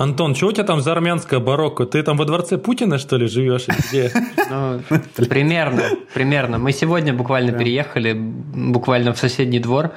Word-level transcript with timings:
Антон, 0.00 0.34
что 0.34 0.46
у 0.46 0.52
тебя 0.52 0.64
там 0.64 0.80
за 0.80 0.92
армянское 0.92 1.40
барокко? 1.40 1.84
Ты 1.84 2.02
там 2.02 2.16
во 2.16 2.24
дворце 2.24 2.56
Путина, 2.56 2.96
что 2.96 3.18
ли, 3.18 3.26
живешь? 3.26 3.66
Где? 3.68 4.10
Ну, 4.50 4.80
примерно, 5.28 5.82
примерно. 6.14 6.56
Мы 6.56 6.72
сегодня 6.72 7.12
буквально 7.12 7.52
переехали, 7.52 8.14
буквально 8.14 9.12
в 9.12 9.18
соседний 9.18 9.58
двор. 9.58 9.90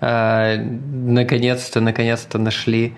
Э, 0.00 0.56
наконец-то, 0.56 1.80
наконец-то 1.80 2.38
нашли 2.38 2.94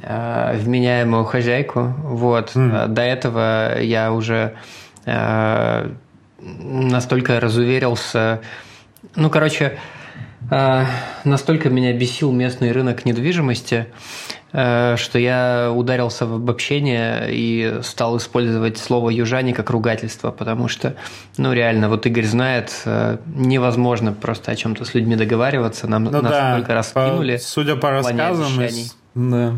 э, 0.00 0.56
вменяемую 0.58 1.24
хозяйку. 1.24 1.92
Вот. 2.04 2.52
Mm. 2.54 2.86
До 2.86 3.02
этого 3.02 3.80
я 3.80 4.12
уже 4.12 4.54
настолько 6.38 7.40
разуверился. 7.40 8.40
Ну, 9.16 9.30
короче, 9.30 9.78
настолько 11.24 11.68
меня 11.68 11.92
бесил 11.92 12.32
местный 12.32 12.72
рынок 12.72 13.04
недвижимости, 13.04 13.86
Э, 14.50 14.96
что 14.96 15.18
я 15.18 15.70
ударился 15.74 16.24
в 16.24 16.34
обобщение 16.34 17.28
и 17.30 17.80
стал 17.82 18.16
использовать 18.16 18.78
слово 18.78 19.10
«южане» 19.10 19.52
как 19.52 19.68
ругательство, 19.68 20.30
потому 20.30 20.68
что, 20.68 20.96
ну, 21.36 21.52
реально, 21.52 21.90
вот 21.90 22.06
Игорь 22.06 22.24
знает, 22.24 22.72
э, 22.86 23.18
невозможно 23.26 24.14
просто 24.14 24.50
о 24.50 24.56
чем-то 24.56 24.86
с 24.86 24.94
людьми 24.94 25.16
договариваться, 25.16 25.86
нам 25.86 26.04
ну, 26.04 26.22
нас 26.22 26.32
да, 26.32 26.56
только 26.56 26.72
раскинули. 26.72 27.36
По, 27.36 27.42
судя 27.42 27.76
по 27.76 27.90
рассказам, 27.90 28.62
из, 28.62 28.96
да, 29.14 29.52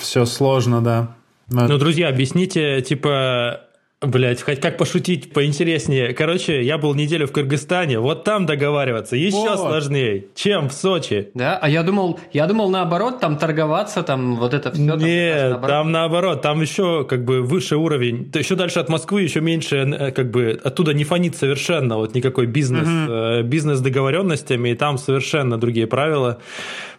все 0.00 0.24
сложно, 0.24 0.82
да. 0.82 1.14
Но... 1.48 1.68
Ну, 1.68 1.78
друзья, 1.78 2.08
объясните, 2.08 2.82
типа, 2.82 3.60
Блять, 4.00 4.42
хоть 4.42 4.60
как 4.60 4.78
пошутить 4.78 5.32
поинтереснее. 5.32 6.14
Короче, 6.14 6.62
я 6.62 6.78
был 6.78 6.94
неделю 6.94 7.26
в 7.26 7.32
Кыргызстане, 7.32 7.98
вот 7.98 8.22
там 8.22 8.46
договариваться 8.46 9.16
еще 9.16 9.36
вот. 9.36 9.58
сложнее, 9.58 10.26
чем 10.36 10.68
в 10.68 10.72
Сочи. 10.72 11.30
Да, 11.34 11.58
а 11.60 11.68
я 11.68 11.82
думал, 11.82 12.20
я 12.32 12.46
думал 12.46 12.70
наоборот, 12.70 13.18
там 13.18 13.38
торговаться, 13.38 14.04
там 14.04 14.36
вот 14.36 14.54
это 14.54 14.70
все. 14.70 14.82
Нет, 14.82 14.98
там, 15.00 15.50
наоборот. 15.50 15.68
там 15.68 15.92
наоборот, 15.92 16.42
там 16.42 16.60
еще 16.60 17.04
как 17.10 17.24
бы 17.24 17.42
выше 17.42 17.74
уровень. 17.74 18.30
Еще 18.32 18.54
дальше 18.54 18.78
от 18.78 18.88
Москвы, 18.88 19.22
еще 19.22 19.40
меньше, 19.40 19.78
э, 19.78 20.12
как 20.12 20.30
бы 20.30 20.60
оттуда 20.62 20.94
не 20.94 21.02
фонит 21.02 21.34
совершенно 21.34 21.96
вот 21.96 22.14
никакой 22.14 22.46
бизнес, 22.46 22.86
угу. 22.86 23.48
бизнес 23.48 23.80
договоренностями, 23.80 24.68
и 24.68 24.74
там 24.76 24.98
совершенно 24.98 25.58
другие 25.58 25.88
правила. 25.88 26.38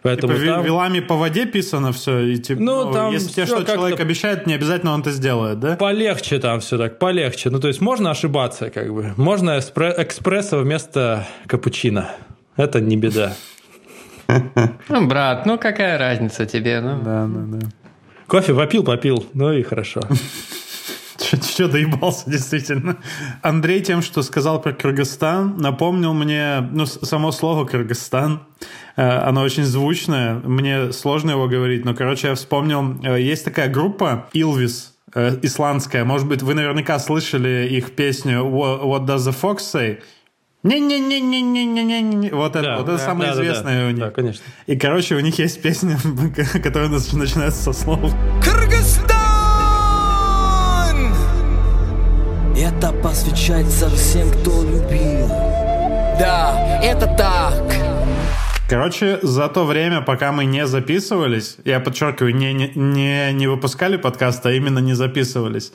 Поэтому 0.02 0.34
типа 0.34 0.46
там... 0.46 0.64
вилами 0.64 1.00
по 1.00 1.16
воде 1.16 1.46
писано 1.46 1.92
все, 1.92 2.20
и 2.20 2.36
типа, 2.36 2.60
ну, 2.60 2.84
ну, 2.86 2.92
там 2.92 3.12
если 3.12 3.32
тебе 3.32 3.46
что 3.46 3.64
человек 3.64 4.00
обещает, 4.00 4.46
не 4.46 4.54
обязательно 4.54 4.92
он 4.92 5.00
это 5.00 5.10
сделает, 5.10 5.60
да? 5.60 5.76
Полегче 5.76 6.38
там 6.38 6.60
все 6.60 6.78
так, 6.78 6.89
полегче. 6.98 7.50
Ну, 7.50 7.60
то 7.60 7.68
есть 7.68 7.80
можно 7.80 8.10
ошибаться, 8.10 8.70
как 8.70 8.92
бы. 8.92 9.14
Можно 9.16 9.58
экспресса 9.58 10.58
вместо 10.58 11.26
капучино. 11.46 12.10
Это 12.56 12.80
не 12.80 12.96
беда. 12.96 13.34
Ну, 14.88 15.06
брат, 15.08 15.44
ну 15.44 15.58
какая 15.58 15.98
разница 15.98 16.46
тебе? 16.46 16.80
Ну? 16.80 17.00
Да, 17.02 17.26
да, 17.26 17.58
да. 17.58 17.68
Кофе 18.28 18.54
попил, 18.54 18.84
попил, 18.84 19.26
ну 19.34 19.52
и 19.52 19.62
хорошо. 19.62 20.00
Что 21.18 21.68
доебался, 21.68 22.30
действительно. 22.30 22.96
Андрей 23.42 23.80
тем, 23.80 24.02
что 24.02 24.22
сказал 24.22 24.60
про 24.60 24.72
Кыргызстан, 24.72 25.56
напомнил 25.58 26.14
мне, 26.14 26.60
ну, 26.72 26.86
само 26.86 27.30
слово 27.30 27.64
Кыргызстан. 27.64 28.40
Э, 28.96 29.18
оно 29.28 29.42
очень 29.42 29.64
звучное. 29.64 30.34
Мне 30.34 30.92
сложно 30.92 31.32
его 31.32 31.46
говорить, 31.46 31.84
но, 31.84 31.94
короче, 31.94 32.28
я 32.28 32.34
вспомнил, 32.34 33.00
э, 33.02 33.20
есть 33.20 33.44
такая 33.44 33.68
группа 33.68 34.28
Илвис, 34.32 34.94
э, 35.14 35.38
исландская. 35.42 36.04
Может 36.04 36.28
быть, 36.28 36.42
вы 36.42 36.54
наверняка 36.54 36.98
слышали 36.98 37.68
их 37.70 37.94
песню 37.94 38.40
What 38.44 39.06
Does 39.06 39.28
the 39.28 39.34
Fox 39.40 39.58
Say? 39.58 40.00
Не-не-не-не-не-не-не. 40.62 42.30
Вот 42.30 42.54
это, 42.54 42.62
да, 42.62 42.76
вот 42.76 42.88
это 42.88 42.98
да, 42.98 43.04
самое 43.04 43.32
да, 43.32 43.36
известное 43.36 43.74
да, 43.74 43.80
да. 43.80 43.86
у 43.86 43.90
них. 43.90 44.00
Да, 44.00 44.10
конечно. 44.10 44.44
И, 44.66 44.76
короче, 44.76 45.14
у 45.14 45.20
них 45.20 45.38
есть 45.38 45.62
песня, 45.62 45.98
которая 46.62 46.88
начинается 46.88 47.62
со 47.62 47.72
слов 47.72 48.12
Кыргызстан! 48.44 49.16
Это 52.56 52.92
посвящается 52.92 53.88
всем, 53.90 54.30
кто 54.30 54.62
любил. 54.62 55.28
Да, 56.18 56.80
это 56.82 57.06
так. 57.16 57.59
Короче, 58.70 59.18
за 59.22 59.48
то 59.48 59.64
время, 59.64 60.00
пока 60.00 60.30
мы 60.30 60.44
не 60.44 60.64
записывались, 60.64 61.56
я 61.64 61.80
подчеркиваю, 61.80 62.36
не, 62.36 62.52
не, 62.54 63.32
не 63.32 63.48
выпускали 63.48 63.96
подкаст, 63.96 64.46
а 64.46 64.52
именно 64.52 64.78
не 64.78 64.94
записывались, 64.94 65.72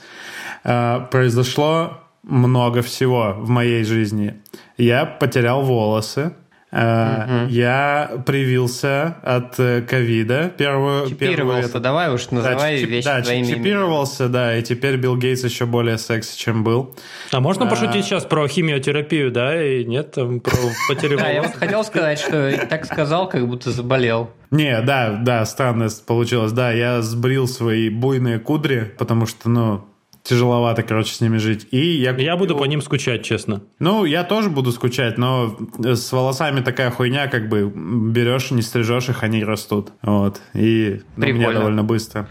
э, 0.64 1.00
произошло 1.10 2.00
много 2.22 2.80
всего 2.80 3.34
в 3.36 3.50
моей 3.50 3.84
жизни. 3.84 4.40
Я 4.78 5.04
потерял 5.04 5.60
волосы, 5.60 6.32
Uh-huh. 6.76 7.48
Я 7.48 8.22
привился 8.26 9.16
от 9.22 9.58
э, 9.58 9.80
ковида. 9.80 10.52
Первую, 10.58 11.08
чипировался, 11.08 11.68
первую, 11.68 11.82
давай 11.82 12.12
уж 12.12 12.30
называй 12.30 12.82
да, 12.82 12.86
вещи 12.86 13.04
да, 13.06 13.24
своими 13.24 13.46
чипировался, 13.46 14.24
именами. 14.24 14.32
да, 14.32 14.56
и 14.58 14.62
теперь 14.62 14.96
Билл 14.96 15.16
Гейтс 15.16 15.42
еще 15.42 15.64
более 15.64 15.96
секси, 15.96 16.36
чем 16.36 16.64
был. 16.64 16.94
А 17.32 17.40
можно 17.40 17.64
а... 17.64 17.70
пошутить 17.70 18.04
сейчас 18.04 18.24
про 18.24 18.46
химиотерапию, 18.46 19.30
да, 19.30 19.58
и 19.62 19.86
нет, 19.86 20.12
там, 20.12 20.40
про 20.40 20.54
потерю 20.88 21.16
Да, 21.16 21.30
я 21.30 21.42
вот 21.42 21.54
хотел 21.54 21.82
сказать, 21.82 22.18
что 22.18 22.66
так 22.68 22.84
сказал, 22.84 23.26
как 23.30 23.48
будто 23.48 23.70
заболел. 23.70 24.30
Не, 24.50 24.82
да, 24.82 25.18
да, 25.22 25.46
странно 25.46 25.88
получилось. 26.06 26.52
Да, 26.52 26.72
я 26.72 27.00
сбрил 27.00 27.48
свои 27.48 27.88
буйные 27.88 28.38
кудри, 28.38 28.92
потому 28.98 29.24
что, 29.24 29.48
ну, 29.48 29.86
тяжеловато, 30.26 30.82
короче, 30.82 31.14
с 31.14 31.20
ними 31.20 31.38
жить. 31.38 31.68
И 31.70 31.78
я, 31.78 32.12
я 32.12 32.36
буду 32.36 32.56
по 32.56 32.64
ним 32.64 32.82
скучать, 32.82 33.24
честно. 33.24 33.62
Ну, 33.78 34.04
я 34.04 34.24
тоже 34.24 34.50
буду 34.50 34.72
скучать, 34.72 35.18
но 35.18 35.56
с 35.78 36.12
волосами 36.12 36.60
такая 36.60 36.90
хуйня, 36.90 37.28
как 37.28 37.48
бы 37.48 37.72
берешь, 37.74 38.50
не 38.50 38.62
стрижешь 38.62 39.08
их, 39.08 39.22
они 39.22 39.44
растут. 39.44 39.92
Вот. 40.02 40.40
И 40.54 41.00
ну, 41.16 41.26
меня 41.26 41.52
довольно 41.52 41.84
быстро. 41.84 42.28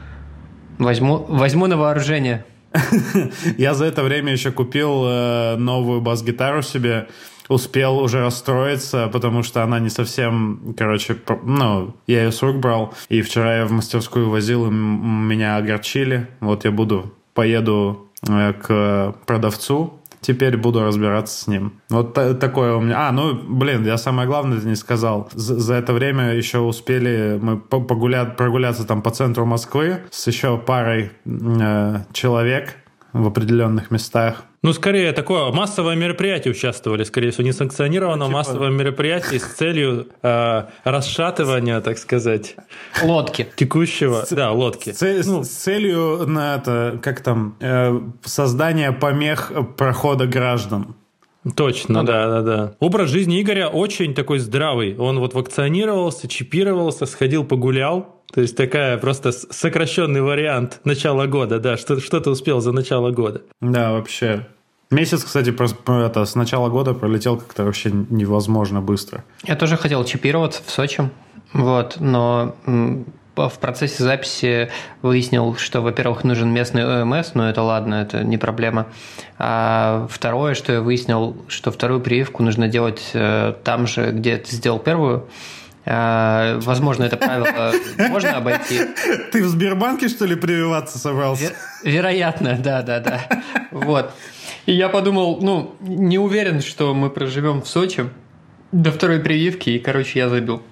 Возьму, 0.77 1.25
возьму 1.29 1.67
на 1.67 1.77
вооружение. 1.77 2.45
Я 3.57 3.73
за 3.73 3.85
это 3.85 4.03
время 4.03 4.33
еще 4.33 4.51
купил 4.51 5.05
э, 5.05 5.55
новую 5.55 6.01
бас-гитару 6.01 6.61
себе. 6.61 7.07
Успел 7.47 7.99
уже 7.99 8.21
расстроиться, 8.21 9.07
потому 9.07 9.43
что 9.43 9.61
она 9.61 9.79
не 9.79 9.89
совсем, 9.89 10.73
короче, 10.75 11.15
ну, 11.43 11.95
я 12.07 12.23
ее 12.23 12.31
с 12.31 12.41
рук 12.41 12.57
брал. 12.57 12.95
И 13.07 13.21
вчера 13.21 13.57
я 13.57 13.65
в 13.67 13.71
мастерскую 13.71 14.31
возил, 14.31 14.65
и 14.65 14.71
меня 14.71 15.57
огорчили. 15.57 16.27
Вот 16.39 16.65
я 16.65 16.71
буду 16.71 17.13
поеду 17.35 18.09
э, 18.27 18.53
к 18.53 19.15
продавцу, 19.27 19.99
теперь 20.21 20.57
буду 20.57 20.83
разбираться 20.83 21.43
с 21.43 21.47
ним. 21.47 21.73
Вот 21.89 22.13
такое 22.39 22.73
у 22.73 22.81
меня. 22.81 23.07
А, 23.07 23.11
ну, 23.11 23.35
блин, 23.35 23.85
я 23.85 23.97
самое 23.97 24.27
главное 24.27 24.59
не 24.61 24.75
сказал. 24.75 25.29
За, 25.33 25.59
за 25.59 25.75
это 25.75 25.93
время 25.93 26.33
еще 26.33 26.59
успели 26.59 27.37
мы 27.39 27.59
погулять, 27.59 28.35
прогуляться 28.35 28.87
там 28.87 29.03
по 29.03 29.11
центру 29.11 29.45
Москвы 29.45 29.99
с 30.09 30.25
еще 30.25 30.57
парой 30.57 31.11
э, 31.25 31.99
человек 32.11 32.77
в 33.15 33.27
определенных 33.27 33.91
местах. 33.91 34.43
Ну, 34.61 34.73
скорее, 34.73 35.13
такое 35.13 35.49
массовое 35.51 35.95
мероприятие 35.95 36.51
участвовали, 36.51 37.05
скорее 37.05 37.31
всего, 37.31 37.47
несанкционированное 37.47 38.17
ну, 38.17 38.25
типа... 38.25 38.37
массовое 38.37 38.69
мероприятие 38.71 39.39
с 39.39 39.43
целью 39.43 40.07
э, 40.21 40.63
расшатывания, 40.83 41.79
так 41.79 41.97
сказать. 41.97 42.57
Лодки. 43.01 43.47
Текущего, 43.55 44.25
с... 44.25 44.31
да, 44.31 44.51
лодки. 44.51 44.91
С, 44.91 45.25
ну, 45.25 45.43
с 45.45 45.47
целью, 45.47 46.27
на 46.27 46.55
это, 46.55 46.99
как 47.01 47.21
там, 47.21 47.55
э, 47.61 47.97
создания 48.25 48.91
помех 48.91 49.51
прохода 49.77 50.27
граждан. 50.27 50.95
Точно, 51.55 52.01
ну, 52.01 52.07
да, 52.07 52.27
да, 52.27 52.41
да. 52.41 52.75
Образ 52.79 53.11
жизни 53.11 53.41
Игоря 53.41 53.67
очень 53.67 54.13
такой 54.13 54.39
здравый. 54.39 54.97
Он 54.97 55.19
вот 55.19 55.35
вакцинировался, 55.35 56.27
чипировался, 56.27 57.05
сходил 57.05 57.45
погулял. 57.45 58.14
То 58.35 58.41
есть 58.41 58.57
такая 58.57 58.97
просто 58.97 59.31
сокращенный 59.31 60.21
вариант 60.21 60.81
начала 60.83 61.25
года, 61.25 61.57
да. 61.59 61.77
Что, 61.77 62.01
что 62.01 62.19
ты 62.19 62.29
успел 62.29 62.59
за 62.59 62.73
начало 62.73 63.11
года? 63.11 63.41
Да, 63.61 63.93
вообще 63.93 64.45
Месяц, 64.91 65.23
кстати, 65.23 65.51
это, 66.05 66.25
с 66.25 66.35
начала 66.35 66.69
года 66.69 66.93
пролетел 66.93 67.37
как-то 67.37 67.63
вообще 67.63 67.89
невозможно 67.91 68.81
быстро. 68.81 69.23
Я 69.43 69.55
тоже 69.55 69.77
хотел 69.77 70.05
чипироваться 70.05 70.61
в 70.63 70.69
Сочи, 70.69 71.09
вот, 71.53 71.97
но 71.99 72.55
в 73.35 73.59
процессе 73.59 74.03
записи 74.03 74.69
выяснил, 75.01 75.55
что, 75.55 75.81
во-первых, 75.81 76.23
нужен 76.23 76.53
местный 76.53 77.01
ОМС, 77.01 77.33
но 77.33 77.49
это 77.49 77.63
ладно, 77.63 77.95
это 77.95 78.23
не 78.23 78.37
проблема. 78.37 78.85
А 79.39 80.07
второе, 80.09 80.53
что 80.53 80.71
я 80.73 80.81
выяснил, 80.81 81.35
что 81.47 81.71
вторую 81.71 82.01
прививку 82.01 82.43
нужно 82.43 82.67
делать 82.67 83.11
э, 83.13 83.53
там 83.63 83.87
же, 83.87 84.11
где 84.11 84.37
ты 84.37 84.55
сделал 84.55 84.79
первую. 84.79 85.25
А, 85.85 86.59
возможно, 86.61 87.03
это 87.03 87.17
правило 87.17 87.73
можно 88.09 88.37
обойти. 88.37 88.81
Ты 89.31 89.43
в 89.43 89.47
Сбербанке, 89.47 90.07
что 90.07 90.25
ли, 90.25 90.35
прививаться 90.35 90.97
собрался? 90.97 91.53
Вероятно, 91.83 92.57
да, 92.59 92.81
да, 92.81 92.99
да. 92.99 93.27
Вот. 93.71 94.11
И 94.65 94.73
я 94.73 94.89
подумал, 94.89 95.39
ну, 95.41 95.75
не 95.81 96.17
уверен, 96.17 96.61
что 96.61 96.93
мы 96.95 97.09
проживем 97.09 97.61
в 97.61 97.67
Сочи 97.67 98.09
до 98.71 98.91
второй 98.91 99.19
прививки, 99.19 99.69
и, 99.69 99.79
короче, 99.79 100.19
я 100.19 100.29
забил. 100.29 100.63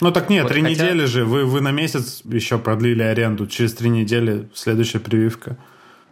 Ну 0.00 0.12
так 0.12 0.30
нет, 0.30 0.44
вот, 0.44 0.52
три 0.52 0.62
хотя... 0.62 0.84
недели 0.84 1.04
же. 1.04 1.24
Вы, 1.24 1.44
вы 1.44 1.60
на 1.60 1.72
месяц 1.72 2.22
еще 2.24 2.58
продлили 2.58 3.02
аренду. 3.02 3.46
Через 3.46 3.74
три 3.74 3.90
недели 3.90 4.48
следующая 4.54 5.00
прививка. 5.00 5.56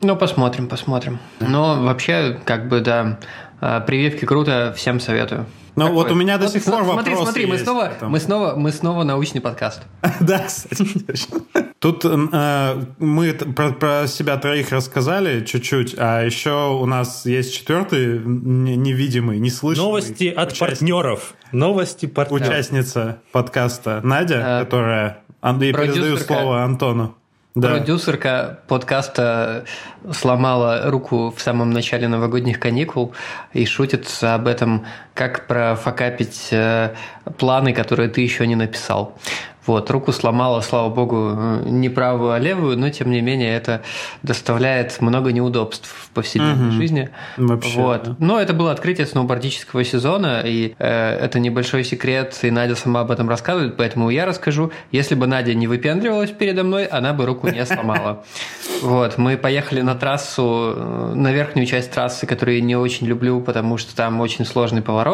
Ну, 0.01 0.15
посмотрим, 0.15 0.69
посмотрим. 0.69 1.19
Но 1.41 1.83
вообще, 1.83 2.39
как 2.45 2.69
бы, 2.69 2.81
да, 2.81 3.19
а, 3.61 3.81
прививки 3.81 4.25
круто, 4.25 4.75
всем 4.77 5.01
советую. 5.01 5.47
Ну, 5.79 5.85
Как 5.87 5.95
вот 5.95 6.11
у 6.11 6.15
меня 6.15 6.39
до 6.39 6.45
Вот 6.45 6.53
сих 6.53 6.65
пор 6.65 6.85
Смотри, 6.85 7.13
вопросы 7.15 7.23
смотри, 7.23 7.47
мы 7.47 7.59
снова, 7.59 7.93
мы 8.03 8.19
снова, 8.21 8.55
мы 8.57 8.73
снова 8.73 9.05
научный 9.05 9.41
подкаст. 9.41 9.83
Да, 10.21 10.41
кстати, 10.41 10.99
точно. 10.99 11.41
Тут 11.79 12.05
э, 12.05 12.85
мы 12.99 13.33
про, 13.33 13.71
про 13.73 14.07
себя 14.09 14.37
троих 14.39 14.73
рассказали 14.73 15.45
чуть-чуть, 15.45 15.95
а 15.97 16.23
еще 16.25 16.71
у 16.71 16.87
нас 16.87 17.25
есть 17.27 17.55
четвертый 17.55 18.19
невидимый, 18.19 19.39
неслышный. 19.39 19.85
Новости 19.85 20.25
от 20.29 20.53
участник- 20.53 20.59
партнеров. 20.69 21.35
Новости 21.53 22.07
партнеров. 22.07 22.49
Участница 22.49 23.19
подкаста 23.33 24.01
Надя, 24.03 24.43
Э, 24.61 24.65
которая... 24.65 25.19
Андрей, 25.41 25.73
передаю 25.73 26.03
продюсерка. 26.03 26.35
слово 26.35 26.65
Антону. 26.65 27.15
Да. 27.55 27.71
Продюсерка 27.71 28.59
подкаста 28.69 29.65
сломала 30.13 30.91
руку 30.91 31.33
в 31.37 31.41
самом 31.41 31.71
начале 31.71 32.07
новогодних 32.09 32.61
каникул 32.61 33.15
и 33.53 33.65
шутит 33.67 34.07
об 34.23 34.47
этом, 34.47 34.85
как 35.19 35.49
профокапить 35.49 36.49
э, 36.53 36.95
планы, 37.39 37.73
которые 37.73 38.09
ты 38.09 38.21
еще 38.21 38.47
не 38.47 38.55
написал. 38.55 39.19
Вот, 39.67 39.91
руку 39.91 40.13
сломала, 40.13 40.63
слава 40.63 40.89
богу, 40.89 41.35
э, 41.37 41.63
не 41.67 41.91
правую, 41.91 42.33
а 42.33 42.39
левую, 42.39 42.79
но 42.79 42.89
тем 42.89 43.11
не 43.11 43.21
менее 43.21 43.55
это 43.55 43.83
доставляет 44.23 44.99
много 45.03 45.31
неудобств 45.31 45.87
в 45.87 46.11
повседневной 46.15 46.69
Мгм. 46.69 46.73
жизни. 46.73 47.11
Вообще, 47.37 47.79
вот. 47.79 48.03
да. 48.05 48.17
Но 48.19 48.41
это 48.41 48.55
было 48.55 48.73
открытие 48.73 49.07
сноубордического 49.07 49.85
сезона, 49.85 50.41
и 50.43 50.75
э, 50.79 51.19
это 51.21 51.39
небольшой 51.39 51.85
секрет, 51.85 52.39
и 52.41 52.51
Надя 52.51 52.77
сама 52.77 53.01
об 53.01 53.11
этом 53.11 53.29
рассказывает, 53.29 53.77
поэтому 53.77 54.09
я 54.09 54.25
расскажу. 54.25 54.73
Если 54.91 55.15
бы 55.15 55.27
Надя 55.27 55.53
не 55.53 55.67
выпендривалась 55.67 56.31
передо 56.31 56.65
мной, 56.65 56.87
она 56.87 57.13
бы 57.13 57.27
руку 57.27 57.49
не 57.49 57.67
сломала. 57.67 58.25
Вот, 58.81 59.19
мы 59.19 59.37
поехали 59.37 59.81
на 59.81 59.97
трассу, 59.97 60.73
э, 60.77 61.13
на 61.15 61.33
верхнюю 61.33 61.67
часть 61.67 61.91
трассы, 61.91 62.27
которую 62.27 62.59
я 62.59 62.63
не 62.63 62.77
очень 62.77 63.09
люблю, 63.09 63.41
потому 63.41 63.77
что 63.77 63.95
там 63.97 64.21
очень 64.21 64.45
сложный 64.47 64.83
поворот, 64.83 65.08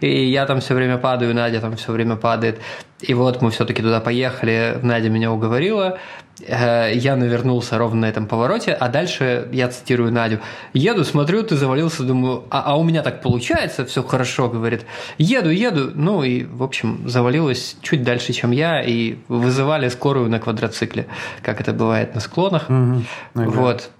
и 0.00 0.24
я 0.24 0.46
там 0.46 0.60
все 0.60 0.74
время 0.74 0.98
падаю, 0.98 1.34
Надя 1.34 1.60
там 1.60 1.76
все 1.76 1.92
время 1.92 2.16
падает. 2.16 2.60
И 3.00 3.14
вот 3.14 3.42
мы 3.42 3.50
все-таки 3.50 3.82
туда 3.82 4.00
поехали, 4.00 4.78
Надя 4.82 5.08
меня 5.08 5.30
уговорила, 5.32 5.98
Э, 6.46 6.92
я 6.94 7.16
навернулся 7.16 7.78
ровно 7.78 8.02
на 8.02 8.06
этом 8.06 8.26
повороте, 8.26 8.72
а 8.72 8.88
дальше 8.88 9.48
я 9.52 9.68
цитирую 9.68 10.12
Надю. 10.12 10.38
Еду, 10.72 11.04
смотрю, 11.04 11.42
ты 11.42 11.56
завалился, 11.56 12.04
думаю, 12.04 12.44
а, 12.50 12.62
а 12.66 12.76
у 12.76 12.84
меня 12.84 13.02
так 13.02 13.22
получается, 13.22 13.84
все 13.84 14.02
хорошо, 14.02 14.48
говорит. 14.48 14.84
Еду, 15.18 15.50
еду, 15.50 15.90
ну 15.94 16.22
и, 16.22 16.44
в 16.44 16.62
общем, 16.62 17.08
завалилась 17.08 17.76
чуть 17.82 18.02
дальше, 18.02 18.32
чем 18.32 18.50
я, 18.50 18.82
и 18.82 19.16
вызывали 19.28 19.88
скорую 19.88 20.30
на 20.30 20.38
квадроцикле, 20.38 21.06
как 21.42 21.60
это 21.60 21.72
бывает 21.72 22.14
на 22.14 22.20
склонах. 22.20 22.68
Мгм. 22.68 23.04
Ага. 23.34 23.48
Вот, 23.48 23.90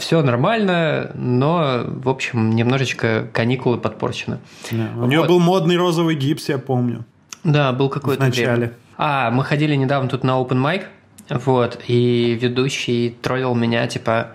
все 0.00 0.22
нормально, 0.22 1.10
но, 1.14 1.84
в 1.86 2.08
общем, 2.08 2.50
немножечко 2.50 3.28
каникулы 3.32 3.78
подпорчены. 3.78 4.38
Да. 4.70 4.90
У 4.96 5.06
нее 5.06 5.24
был 5.24 5.38
модный 5.38 5.76
розовый 5.76 6.16
гипс, 6.16 6.48
я 6.48 6.58
помню. 6.58 7.04
Да, 7.44 7.72
был 7.72 7.88
какой-то 7.88 8.22
В 8.22 8.26
начале. 8.26 8.52
время. 8.52 8.72
А, 8.96 9.30
мы 9.30 9.44
ходили 9.44 9.74
недавно 9.74 10.08
тут 10.08 10.24
на 10.24 10.40
open 10.40 10.60
mic, 10.62 10.84
вот, 11.28 11.78
и 11.86 12.38
ведущий 12.40 13.10
троллил 13.22 13.54
меня, 13.54 13.86
типа, 13.86 14.32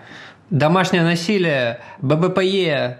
домашнее 0.49 1.03
насилие, 1.03 1.79
ББПЕ, 2.01 2.99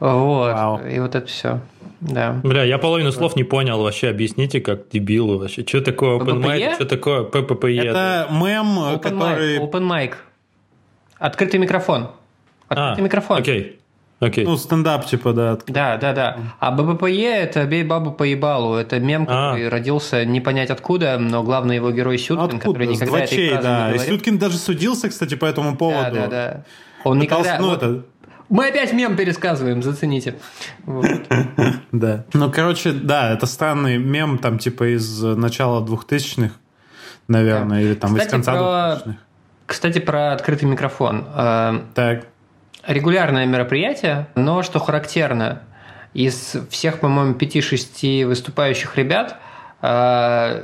вот, 0.00 0.52
Вау. 0.52 0.80
и 0.86 0.98
вот 0.98 1.14
это 1.14 1.26
все, 1.26 1.60
да. 2.00 2.40
Бля, 2.42 2.64
я 2.64 2.78
половину 2.78 3.12
слов 3.12 3.36
не 3.36 3.44
понял 3.44 3.82
вообще. 3.82 4.08
Объясните, 4.08 4.60
как 4.60 4.88
дебилу 4.90 5.38
вообще. 5.38 5.64
Что 5.66 5.80
такое 5.80 6.18
open 6.18 6.42
mic, 6.42 6.74
что 6.74 6.84
такое 6.84 7.22
PPPE? 7.24 7.82
Это 7.82 8.28
мем, 8.30 8.78
Open 8.78 8.98
который... 9.00 9.58
mic, 9.58 9.70
open 9.70 9.82
mic. 9.88 10.14
Открытый 11.18 11.60
микрофон. 11.60 12.10
Открытый 12.68 13.04
микрофон. 13.04 13.36
А, 13.38 13.40
Окей, 13.40 13.78
окей. 14.24 14.44
Ну, 14.44 14.56
стендап, 14.56 15.06
типа, 15.06 15.32
да. 15.32 15.58
Да, 15.66 15.96
да, 15.96 16.12
да. 16.12 16.36
А 16.60 16.70
ББПЕ– 16.70 17.34
это 17.42 17.64
«Бей 17.64 17.84
бабу 17.84 18.12
по 18.12 18.22
ебалу». 18.24 18.74
Это 18.74 18.98
мем, 19.00 19.26
А. 19.28 19.50
который 19.52 19.68
родился 19.68 20.24
не 20.24 20.40
понять 20.40 20.70
откуда, 20.70 21.18
но 21.18 21.42
главный 21.42 21.76
его 21.76 21.90
герой 21.90 22.18
Сюткин, 22.18 22.58
который 22.58 22.86
Откуда? 22.86 22.94
С 22.94 23.00
никогда 23.00 23.24
этой 23.24 23.48
фразы 23.50 23.62
да. 23.62 23.78
не 23.88 23.90
И 23.90 23.94
говорил. 23.96 24.14
Сюткин 24.14 24.38
даже 24.38 24.56
судился, 24.58 25.08
кстати, 25.08 25.34
по 25.34 25.44
этому 25.46 25.76
поводу. 25.76 26.14
Да, 26.14 26.26
да, 26.26 26.28
да. 26.28 26.64
Он 27.04 27.20
Пытался, 27.20 27.50
никогда... 27.58 27.62
ну, 27.62 27.70
вот- 27.70 27.82
это, 27.82 28.02
Мы 28.48 28.66
опять 28.68 28.92
мем 28.92 29.16
пересказываем, 29.16 29.82
зацените. 29.82 30.36
Вот. 30.84 31.06
да. 31.92 32.24
Ну, 32.32 32.50
короче, 32.50 32.92
да, 32.92 33.32
это 33.32 33.46
странный 33.46 33.98
мем, 33.98 34.38
там, 34.38 34.58
типа, 34.58 34.94
из 34.94 35.22
начала 35.22 35.84
2000-х, 35.84 36.54
наверное, 37.28 37.82
или 37.82 37.94
там 37.94 38.10
из 38.16 38.18
Кстати, 38.18 38.30
конца 38.32 38.52
про- 38.52 39.10
2000-х. 39.10 39.16
Кстати, 39.66 39.98
про 39.98 40.32
открытый 40.32 40.68
микрофон. 40.68 41.24
Э, 41.34 41.80
Так. 41.94 42.26
Регулярное 42.86 43.46
мероприятие, 43.46 44.26
но, 44.34 44.62
что 44.62 44.78
характерно, 44.78 45.62
из 46.12 46.56
всех, 46.70 47.00
по-моему, 47.00 47.34
5-6 47.34 48.26
выступающих 48.26 48.96
ребят 48.96 49.36
э, 49.82 50.62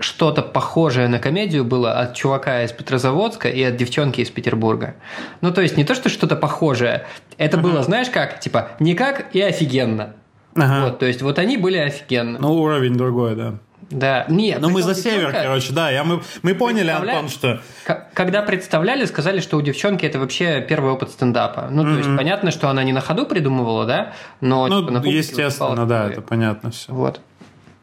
что-то 0.00 0.42
похожее 0.42 1.08
на 1.08 1.18
комедию 1.18 1.64
было 1.64 1.92
от 1.92 2.14
чувака 2.14 2.62
из 2.64 2.72
Петрозаводска 2.72 3.48
и 3.48 3.62
от 3.62 3.76
девчонки 3.76 4.20
из 4.20 4.30
Петербурга. 4.30 4.94
Ну, 5.42 5.52
то 5.52 5.60
есть 5.60 5.76
не 5.76 5.84
то, 5.84 5.94
что 5.94 6.08
что-то 6.08 6.36
похожее. 6.36 7.06
Это 7.36 7.58
было, 7.58 7.82
знаешь 7.82 8.08
как? 8.08 8.40
Типа, 8.40 8.70
никак 8.80 9.34
и 9.34 9.40
офигенно. 9.40 10.14
Ага. 10.56 10.86
Вот, 10.86 10.98
то 10.98 11.06
есть 11.06 11.22
вот 11.22 11.38
они 11.38 11.56
были 11.56 11.76
офигенно. 11.76 12.38
Ну, 12.38 12.54
уровень 12.54 12.94
другой, 12.94 13.36
да. 13.36 13.54
Да, 13.90 14.24
нет. 14.28 14.60
Ну, 14.60 14.70
мы 14.70 14.82
за 14.82 14.94
север, 14.94 15.30
девчонка- 15.30 15.42
короче, 15.42 15.72
да. 15.72 15.90
Я, 15.90 16.04
мы, 16.04 16.22
мы 16.42 16.54
поняли, 16.54 16.84
Представляешь? 16.86 17.16
Антон, 17.18 17.28
что... 17.30 17.60
К- 17.84 18.08
Когда 18.14 18.42
представляли, 18.42 19.04
сказали, 19.04 19.40
что 19.40 19.56
у 19.56 19.62
девчонки 19.62 20.06
это 20.06 20.20
вообще 20.20 20.60
первый 20.60 20.92
опыт 20.92 21.10
стендапа. 21.10 21.68
Ну, 21.70 21.82
то 21.82 21.98
есть 21.98 22.16
понятно, 22.16 22.50
что 22.52 22.68
она 22.68 22.84
не 22.84 22.92
на 22.92 23.00
ходу 23.00 23.26
придумывала, 23.26 23.86
да? 23.86 24.12
Но 24.40 24.68
Ну, 24.68 24.80
типа, 24.80 24.92
на 24.92 24.98
естественно, 25.04 25.86
да, 25.86 26.08
это 26.08 26.20
понятно 26.22 26.70
все. 26.70 26.92
Вот. 26.92 27.20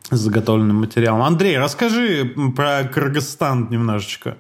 С 0.10 0.18
заготовленным 0.18 0.78
материалом. 0.78 1.22
Андрей, 1.24 1.58
расскажи 1.58 2.34
про 2.56 2.84
Кыргызстан 2.86 3.70
немножечко. 3.70 4.38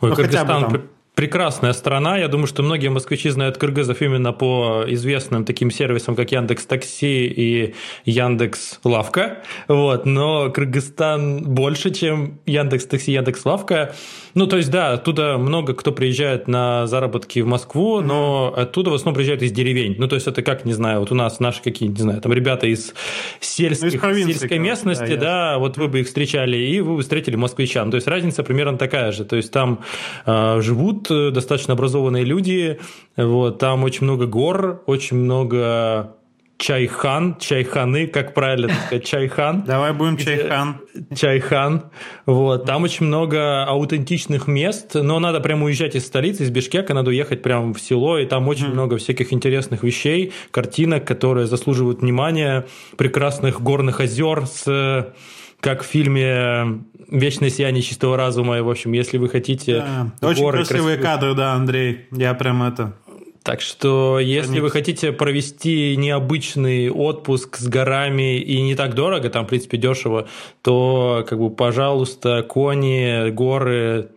Ой, 0.00 0.10
Ну, 0.10 0.16
хотя 0.16 0.44
бы 0.44 0.52
Кыргызстан 0.52 0.70
там. 0.72 0.82
Пр- 1.16 1.26
прекрасная 1.26 1.72
страна. 1.72 2.16
Я 2.18 2.28
думаю, 2.28 2.46
что 2.46 2.62
многие 2.62 2.88
москвичи 2.88 3.28
знают 3.30 3.58
кыргызов 3.58 4.00
именно 4.00 4.32
по 4.32 4.84
известным 4.86 5.44
таким 5.44 5.70
сервисам, 5.70 6.14
как 6.14 6.30
Яндекс 6.30 6.64
Такси 6.66 7.26
и 7.26 7.74
Яндекс 8.04 8.78
Лавка. 8.84 9.42
Вот. 9.68 10.06
Но 10.06 10.50
Кыргызстан 10.50 11.42
больше, 11.42 11.90
чем 11.90 12.38
Яндекс 12.46 12.86
Такси, 12.86 13.12
Яндекс 13.12 13.44
Лавка. 13.44 13.94
Ну, 14.34 14.46
то 14.46 14.56
есть, 14.56 14.70
да, 14.70 14.92
оттуда 14.92 15.36
много 15.38 15.74
кто 15.74 15.92
приезжает 15.92 16.46
на 16.46 16.86
заработки 16.86 17.40
в 17.40 17.46
Москву, 17.46 18.00
но 18.00 18.52
оттуда 18.56 18.90
в 18.90 18.94
основном 18.94 19.14
приезжают 19.14 19.42
из 19.42 19.50
деревень. 19.50 19.96
Ну, 19.98 20.08
то 20.08 20.14
есть, 20.14 20.26
это 20.26 20.42
как, 20.42 20.64
не 20.64 20.74
знаю, 20.74 21.00
вот 21.00 21.10
у 21.10 21.14
нас 21.14 21.40
наши 21.40 21.62
какие, 21.62 21.88
не 21.88 21.98
знаю, 21.98 22.20
там 22.20 22.32
ребята 22.32 22.66
из 22.66 22.94
сельских, 23.40 24.02
Ну, 24.02 24.10
из 24.10 24.26
сельской 24.26 24.58
местности, 24.58 25.14
да, 25.14 25.16
да, 25.16 25.52
да, 25.52 25.58
вот 25.58 25.76
вы 25.76 25.88
бы 25.88 26.00
их 26.00 26.06
встречали, 26.06 26.56
и 26.56 26.80
вы 26.80 26.96
бы 26.96 27.02
встретили 27.02 27.36
москвичан. 27.36 27.90
То 27.90 27.96
есть 27.96 28.06
разница 28.06 28.42
примерно 28.42 28.78
такая 28.78 29.12
же. 29.12 29.24
То 29.24 29.36
есть 29.36 29.50
там 29.52 29.80
э, 30.26 30.60
живут 30.60 31.05
э, 31.10 31.30
достаточно 31.30 31.74
образованные 31.74 32.24
люди, 32.24 32.78
вот, 33.16 33.58
там 33.58 33.84
очень 33.84 34.04
много 34.04 34.26
гор, 34.26 34.82
очень 34.86 35.16
много 35.16 36.16
чайхан, 36.58 37.36
чайханы, 37.38 38.06
как 38.06 38.34
правильно 38.34 38.68
сказать, 38.68 39.04
чайхан. 39.04 39.62
Давай 39.62 39.92
будем 39.92 40.16
чайхан. 40.16 40.76
Чайхан. 41.14 41.90
Вот. 42.24 42.64
Там 42.64 42.82
очень 42.82 43.06
много 43.06 43.64
аутентичных 43.64 44.46
мест, 44.46 44.94
но 44.94 45.18
надо 45.18 45.40
прямо 45.40 45.66
уезжать 45.66 45.94
из 45.94 46.06
столицы, 46.06 46.44
из 46.44 46.50
Бишкека, 46.50 46.94
надо 46.94 47.10
уехать 47.10 47.42
прямо 47.42 47.74
в 47.74 47.78
село, 47.78 48.18
и 48.18 48.26
там 48.26 48.48
очень 48.48 48.68
много 48.68 48.96
всяких 48.96 49.32
интересных 49.32 49.82
вещей, 49.82 50.32
картинок, 50.50 51.04
которые 51.04 51.46
заслуживают 51.46 52.00
внимания, 52.00 52.66
прекрасных 52.96 53.60
горных 53.60 54.00
озер 54.00 54.46
с 54.46 55.12
как 55.60 55.82
в 55.82 55.86
фильме 55.86 56.82
«Вечное 57.08 57.50
сияние 57.50 57.82
чистого 57.82 58.16
разума». 58.16 58.58
И, 58.58 58.60
в 58.60 58.70
общем, 58.70 58.92
если 58.92 59.18
вы 59.18 59.28
хотите 59.28 59.84
Да. 60.20 60.28
Очень 60.28 60.42
горы 60.42 60.58
красивые 60.58 60.96
красивые- 60.96 61.02
кадры, 61.02 61.34
да, 61.34 61.54
Андрей. 61.54 62.06
Я 62.12 62.34
прям 62.34 62.62
это... 62.62 62.94
Так 63.42 63.60
что, 63.60 64.18
если 64.18 64.58
вы 64.58 64.70
хотите 64.70 65.12
провести 65.12 65.96
необычный 65.96 66.90
отпуск 66.90 67.58
с 67.58 67.68
горами 67.68 68.40
и 68.40 68.60
не 68.60 68.74
так 68.74 68.94
дорого, 68.94 69.30
там, 69.30 69.44
в 69.44 69.48
принципе, 69.48 69.76
дешево, 69.76 70.26
то, 70.62 71.24
как 71.28 71.38
бы, 71.38 71.50
пожалуйста, 71.50 72.42
кони, 72.42 73.30
горы, 73.30 74.08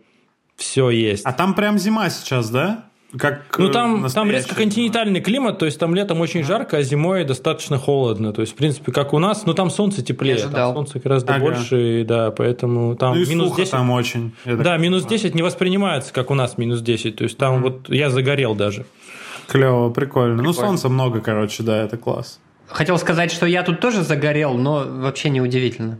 все 0.56 0.90
есть. 0.90 1.24
А 1.24 1.32
там 1.32 1.54
прям 1.54 1.78
зима 1.78 2.10
сейчас, 2.10 2.50
да? 2.50 2.89
Как 3.18 3.56
Ну, 3.58 3.68
э, 3.68 3.72
там, 3.72 4.08
там 4.08 4.30
резко 4.30 4.54
континентальный 4.54 5.20
климат, 5.20 5.58
то 5.58 5.66
есть 5.66 5.78
там 5.80 5.94
летом 5.94 6.20
очень 6.20 6.44
жарко, 6.44 6.76
а 6.76 6.82
зимой 6.82 7.24
достаточно 7.24 7.76
холодно. 7.76 8.32
То 8.32 8.40
есть, 8.42 8.52
в 8.52 8.56
принципе, 8.56 8.92
как 8.92 9.12
у 9.12 9.18
нас, 9.18 9.46
но 9.46 9.52
там 9.52 9.68
солнце 9.70 10.02
теплее, 10.02 10.46
там 10.48 10.74
солнце 10.74 11.00
гораздо 11.00 11.34
Ага. 11.34 11.44
больше, 11.44 12.00
и 12.00 12.04
да, 12.04 12.30
поэтому 12.30 12.94
там 12.94 13.14
Ну 13.16 13.22
и 13.22 13.26
минус 13.26 13.48
сухо 13.48 13.62
10. 13.62 13.70
там 13.72 13.90
очень. 13.90 14.32
Да, 14.44 14.76
минус 14.76 15.04
10 15.04 15.34
не 15.34 15.42
воспринимается, 15.42 16.12
как 16.12 16.30
у 16.30 16.34
нас 16.34 16.56
минус 16.56 16.80
10. 16.82 17.16
То 17.16 17.24
есть 17.24 17.36
там 17.36 17.62
вот 17.62 17.88
я 17.88 18.10
загорел 18.10 18.54
даже. 18.54 18.84
Клево, 19.48 19.90
прикольно. 19.90 20.36
Ну, 20.42 20.50
Прикольно. 20.50 20.68
солнца 20.68 20.88
много, 20.88 21.20
короче, 21.20 21.64
да, 21.64 21.82
это 21.82 21.96
класс. 21.96 22.38
Хотел 22.68 22.96
сказать, 22.98 23.32
что 23.32 23.46
я 23.46 23.64
тут 23.64 23.80
тоже 23.80 24.04
загорел, 24.04 24.54
но 24.54 24.84
вообще 24.86 25.30
не 25.30 25.40
удивительно. 25.40 25.98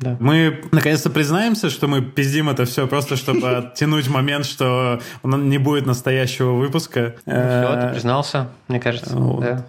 Да. 0.00 0.16
Мы 0.18 0.62
наконец-то 0.72 1.10
признаемся, 1.10 1.68
что 1.70 1.86
мы 1.86 2.00
пиздим 2.00 2.48
это 2.48 2.64
все 2.64 2.86
просто, 2.86 3.16
чтобы 3.16 3.48
оттянуть 3.58 4.08
момент, 4.08 4.46
что 4.46 5.00
не 5.22 5.58
будет 5.58 5.86
настоящего 5.86 6.52
выпуска. 6.52 7.16
Все, 7.26 7.78
ты 7.82 7.92
признался, 7.92 8.48
мне 8.68 8.80
кажется. 8.80 9.14
Да. 9.14 9.66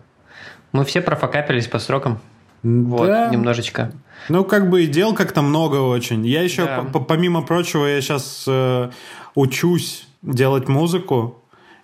Мы 0.71 0.85
все 0.85 1.01
профокапились 1.01 1.67
по 1.67 1.79
срокам. 1.79 2.19
Вот, 2.63 3.07
Да. 3.07 3.29
немножечко. 3.29 3.91
Ну, 4.29 4.45
как 4.45 4.69
бы 4.69 4.83
и 4.83 4.88
дел 4.88 5.13
как-то 5.15 5.41
много 5.41 5.77
очень. 5.77 6.25
Я 6.25 6.43
еще, 6.43 6.65
Да. 6.65 7.00
помимо 7.00 7.41
прочего, 7.41 7.85
я 7.85 8.00
сейчас 8.01 8.47
учусь 9.35 10.07
делать 10.21 10.67
музыку. 10.67 11.40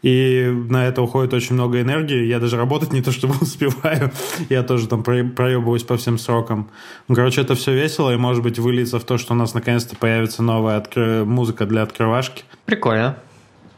И 0.07 0.47
на 0.69 0.87
это 0.87 1.01
уходит 1.01 1.33
очень 1.33 1.55
много 1.55 1.81
энергии. 1.81 2.23
Я 2.27 2.39
даже 2.39 2.55
работать 2.55 2.93
не 2.93 3.01
то 3.01 3.11
чтобы 3.11 3.33
успеваю. 3.41 4.11
Я 4.49 4.63
тоже 4.63 4.87
там 4.87 5.03
про- 5.03 5.25
проебываюсь 5.25 5.83
по 5.83 5.97
всем 5.97 6.17
срокам. 6.17 6.69
Ну, 7.09 7.15
короче, 7.15 7.41
это 7.41 7.55
все 7.55 7.73
весело 7.73 8.13
и, 8.13 8.15
может 8.15 8.41
быть, 8.41 8.57
выльется 8.57 8.99
в 8.99 9.03
то, 9.03 9.17
что 9.17 9.33
у 9.33 9.35
нас 9.35 9.53
наконец-то 9.53 9.97
появится 9.97 10.43
новая 10.43 10.79
откры- 10.79 11.25
музыка 11.25 11.65
для 11.65 11.81
открывашки. 11.81 12.43
Прикольно. 12.65 13.17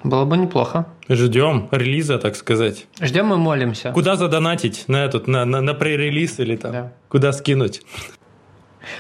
Было 0.04 0.24
бы 0.26 0.38
неплохо. 0.38 0.86
Ждем 1.10 1.68
релиза, 1.72 2.20
так 2.20 2.36
сказать. 2.36 2.86
Ждем 3.02 3.34
и 3.34 3.38
молимся. 3.38 3.92
Куда 3.92 4.16
задонатить 4.16 4.84
на 4.88 5.04
этот, 5.04 5.26
на, 5.28 5.46
на, 5.46 5.62
на 5.62 5.74
пререлиз 5.74 6.40
или 6.40 6.56
там? 6.58 6.72
Да. 6.72 6.94
Куда 7.10 7.34
скинуть? 7.34 7.82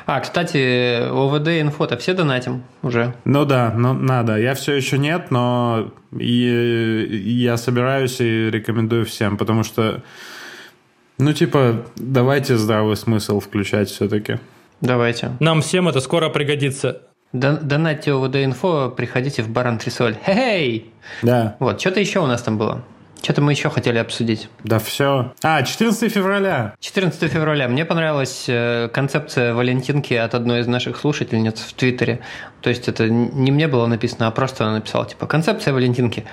А, 0.05 0.19
кстати, 0.19 1.07
ОВД 1.09 1.47
инфо-то 1.61 1.97
все 1.97 2.13
донатим 2.13 2.63
уже. 2.83 3.13
Ну 3.25 3.45
да, 3.45 3.73
ну 3.75 3.93
надо. 3.93 4.37
Я 4.37 4.53
все 4.53 4.73
еще 4.73 4.97
нет, 4.97 5.31
но 5.31 5.91
и- 6.17 7.07
я 7.41 7.57
собираюсь 7.57 8.19
и 8.21 8.49
рекомендую 8.51 9.05
всем, 9.05 9.37
потому 9.37 9.63
что, 9.63 10.03
ну 11.17 11.33
типа, 11.33 11.85
давайте 11.95 12.57
здравый 12.57 12.95
смысл 12.97 13.39
включать 13.39 13.89
все-таки. 13.89 14.39
Давайте. 14.81 15.31
Нам 15.39 15.61
всем 15.61 15.87
это 15.89 15.99
скоро 16.01 16.29
пригодится. 16.29 17.01
Дон- 17.33 17.59
Донатьте 17.61 18.11
ОВД 18.13 18.37
инфо, 18.43 18.89
приходите 18.89 19.43
в 19.43 19.49
бар 19.49 19.67
антресоль. 19.67 20.15
Хей! 20.25 20.91
Да, 21.21 21.57
Вот, 21.59 21.79
что-то 21.79 21.99
еще 21.99 22.19
у 22.19 22.25
нас 22.27 22.41
там 22.41 22.57
было. 22.57 22.83
Что-то 23.21 23.41
мы 23.41 23.51
еще 23.51 23.69
хотели 23.69 23.97
обсудить. 23.97 24.49
да 24.63 24.79
все. 24.79 25.33
А, 25.43 25.61
14 25.63 26.11
февраля. 26.11 26.73
14 26.79 27.29
февраля. 27.31 27.67
Мне 27.67 27.83
понравилась 27.85 28.45
э, 28.47 28.89
концепция 28.93 29.53
Валентинки 29.53 30.13
от 30.13 30.33
одной 30.35 30.61
из 30.61 30.67
наших 30.67 30.97
слушательниц 30.97 31.59
в 31.59 31.73
Твиттере. 31.73 32.21
То 32.61 32.69
есть 32.69 32.87
это 32.87 33.09
не 33.09 33.51
мне 33.51 33.67
было 33.67 33.87
написано, 33.87 34.27
а 34.27 34.31
просто 34.31 34.63
она 34.65 34.75
написала, 34.75 35.05
типа, 35.05 35.27
концепция 35.27 35.73
Валентинки. 35.73 36.25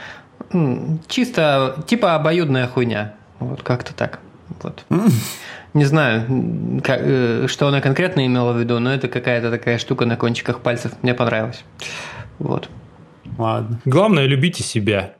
Чисто, 1.08 1.82
типа, 1.86 2.14
обоюдная 2.14 2.66
хуйня. 2.68 3.14
Вот, 3.40 3.62
как-то 3.62 3.92
так. 3.94 4.20
Вот. 4.62 4.84
Не 5.74 5.84
знаю, 5.84 6.80
как- 6.82 7.00
э, 7.02 7.46
что 7.48 7.68
она 7.68 7.80
конкретно 7.80 8.24
имела 8.24 8.52
в 8.52 8.58
виду, 8.60 8.78
но 8.78 8.94
это 8.94 9.08
какая-то 9.08 9.50
такая 9.50 9.78
штука 9.78 10.06
на 10.06 10.16
кончиках 10.16 10.60
пальцев. 10.60 10.92
Мне 11.02 11.12
понравилось. 11.14 11.64
Вот. 12.38 12.70
Ладно. 13.36 13.80
Главное, 13.84 14.24
любите 14.26 14.62
себя. 14.62 15.14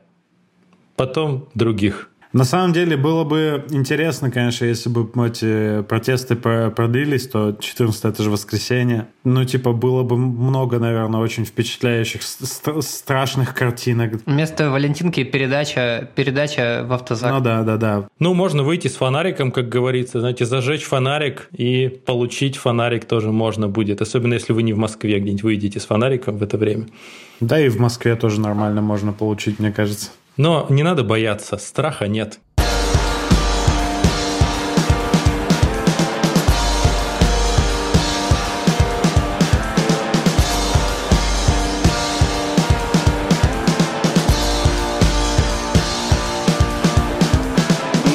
Потом 0.97 1.47
других. 1.53 2.09
На 2.33 2.43
самом 2.43 2.73
деле 2.73 2.97
было 2.97 3.23
бы 3.23 3.65
интересно, 3.69 4.29
конечно, 4.29 4.65
если 4.65 4.89
бы 4.89 5.09
эти 5.25 5.81
протесты 5.83 6.35
про- 6.35 6.69
продлились, 6.71 7.25
то 7.29 7.55
14 7.57 8.03
это 8.05 8.21
же 8.21 8.29
воскресенье. 8.29 9.07
Ну, 9.23 9.45
типа, 9.45 9.71
было 9.71 10.03
бы 10.03 10.17
много, 10.17 10.77
наверное, 10.77 11.21
очень 11.21 11.45
впечатляющих, 11.45 12.21
ст- 12.21 12.45
ст- 12.45 12.81
страшных 12.83 13.53
картинок. 13.55 14.19
Вместо 14.25 14.69
Валентинки 14.69 15.23
передача, 15.23 16.09
передача 16.15 16.83
в 16.85 16.91
автозак. 16.91 17.31
Ну 17.31 17.39
да, 17.39 17.63
да, 17.63 17.77
да. 17.77 18.07
Ну, 18.19 18.33
можно 18.33 18.61
выйти 18.61 18.89
с 18.89 18.95
фонариком, 18.97 19.51
как 19.53 19.69
говорится, 19.69 20.19
знаете, 20.19 20.45
зажечь 20.45 20.83
фонарик 20.83 21.47
и 21.57 21.87
получить 22.05 22.57
фонарик 22.57 23.05
тоже 23.05 23.31
можно 23.31 23.69
будет. 23.69 24.01
Особенно, 24.01 24.33
если 24.33 24.51
вы 24.51 24.63
не 24.63 24.73
в 24.73 24.77
Москве 24.77 25.19
где-нибудь 25.19 25.43
выйдете 25.43 25.79
с 25.79 25.85
фонариком 25.85 26.37
в 26.37 26.43
это 26.43 26.57
время. 26.57 26.87
Да 27.39 27.57
и 27.59 27.69
в 27.69 27.79
Москве 27.79 28.15
тоже 28.15 28.41
нормально 28.41 28.81
можно 28.81 29.13
получить, 29.13 29.59
мне 29.59 29.71
кажется. 29.71 30.09
Но 30.37 30.67
не 30.69 30.83
надо 30.83 31.03
бояться, 31.03 31.57
страха 31.57 32.07
нет. 32.07 32.39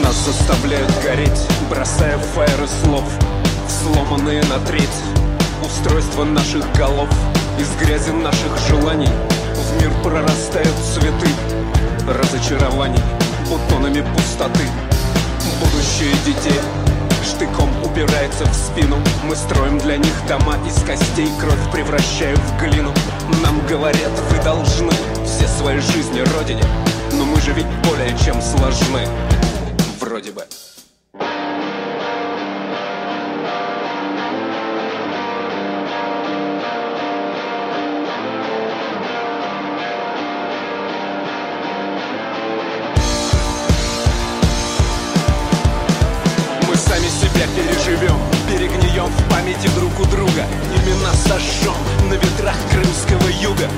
Нас 0.00 0.14
заставляют 0.24 0.92
гореть, 1.02 1.28
бросая 1.68 2.18
фаеры 2.18 2.68
слов 2.68 3.04
Сломанные 3.68 4.42
на 4.44 4.64
треть. 4.64 4.88
Устройство 5.64 6.22
наших 6.22 6.72
голов 6.76 7.08
Из 7.58 7.68
грязи 7.84 8.10
наших 8.10 8.56
желаний. 8.68 9.10
В 9.56 9.82
мир 9.82 9.90
прорастают 10.04 10.76
цветы 10.94 11.28
Разочарований 12.08 13.00
Бутонами 13.48 14.04
пустоты. 14.14 14.64
Будущее 15.60 16.12
детей 16.26 16.60
Штыком 17.22 17.70
упирается 17.84 18.44
в 18.44 18.54
спину. 18.54 18.96
Мы 19.24 19.36
строим 19.36 19.78
для 19.78 19.96
них 19.96 20.14
дома 20.26 20.56
из 20.66 20.82
костей 20.82 21.28
Кровь 21.38 21.72
превращаю 21.72 22.36
в 22.36 22.60
глину. 22.60 22.92
Нам 23.42 23.64
говорят, 23.68 24.12
вы 24.30 24.42
должны 24.42 24.92
Все 25.24 25.46
свои 25.46 25.78
жизни 25.78 26.20
родине. 26.36 26.64
Но 27.12 27.24
мы 27.24 27.40
же 27.40 27.52
ведь 27.52 27.66
более 27.84 28.16
чем 28.18 28.42
сложны. 28.42 29.06
Вроде 30.00 30.32
бы 30.32 30.44
себя 47.32 47.46
переживем, 47.56 48.18
перегнием 48.48 49.06
в 49.06 49.30
памяти 49.30 49.68
друг 49.76 49.98
у 50.00 50.04
друга. 50.06 50.44
Имена 50.76 51.12
сожжем 51.14 51.76
на 52.08 52.14
ветрах 52.14 52.56
крымского 52.70 53.28
юга. 53.40 53.68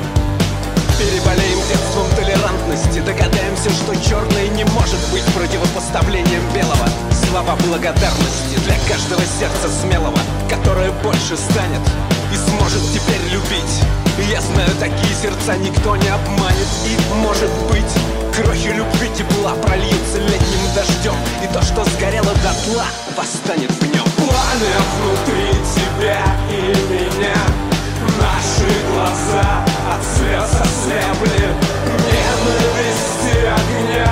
Переболеем 0.99 1.59
детством 1.69 2.07
толерантности 2.15 3.01
Догадаемся, 3.01 3.69
что 3.71 3.97
черное 3.97 4.47
не 4.49 4.65
может 4.65 5.01
быть 5.11 5.25
противопоставлением 5.35 6.43
белого. 6.55 6.89
Слова 7.29 7.57
благодарности 7.67 8.57
для 8.65 8.77
каждого 8.89 9.21
сердца 9.39 9.69
смелого 9.83 10.19
Которое 10.49 10.93
больше 11.03 11.37
станет 11.37 11.83
и 12.33 12.37
сможет 12.37 12.83
теперь 12.93 13.23
любить. 13.31 13.75
Я 14.31 14.41
знаю, 14.41 14.71
такие 14.81 15.15
сердца 15.21 15.57
никто 15.57 15.97
не 15.97 16.09
обманет 16.09 16.69
И, 16.87 17.15
может 17.17 17.51
быть, 17.71 17.93
крохи 18.35 18.69
любви 18.69 19.09
тепла 19.17 19.55
прольются 19.55 20.19
летним 20.19 20.65
дождем. 20.75 21.15
И 21.43 21.53
то, 21.53 21.63
что 21.63 21.85
сгорело 21.85 22.34
дотла, 22.45 22.85
восстанет 23.17 23.71
в 23.71 23.83
нем. 23.95 24.05
Пламя 24.19 24.77
внутри 24.93 25.49
тебя 25.75 26.23
и 26.51 26.61
меня. 26.93 27.41
Наши 28.21 28.69
глаза 28.93 29.65
от 29.91 30.03
слез 30.05 30.51
ослепли. 30.61 31.49
Ненависти 32.05 33.37
огня. 33.59 34.11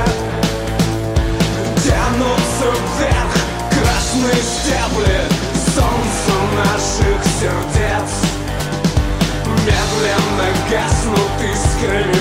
Тянутся 1.85 2.69
вверх 2.97 3.35
красные 3.71 4.43
стебли. 4.43 5.21
Солнце 5.75 6.33
наших 6.57 7.21
сердец. 7.39 8.11
Медленно 9.67 10.49
гаснут 10.71 11.33
искрами 11.53 12.12